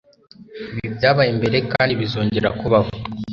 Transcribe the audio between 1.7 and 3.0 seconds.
kandi bizongera kubaho.